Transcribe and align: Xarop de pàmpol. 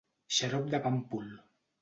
Xarop 0.37 0.65
de 0.71 0.79
pàmpol. 0.87 1.31